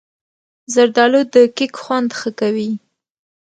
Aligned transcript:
زردالو 0.73 1.21
د 1.33 1.35
کیک 1.57 1.73
خوند 1.83 2.09
ښه 2.19 2.29
کوي. 2.39 2.71